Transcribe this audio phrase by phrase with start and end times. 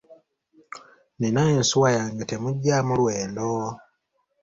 [1.19, 3.47] Nina ensuwa yange temugyamu lwendo.